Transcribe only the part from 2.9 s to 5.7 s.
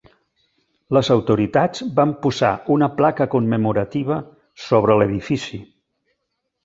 placa commemorativa sobre l'edifici.